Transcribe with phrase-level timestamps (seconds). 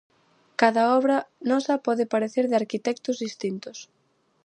[0.61, 1.17] Cada obra
[1.49, 3.77] nosa pode parecer de arquitectos distintos.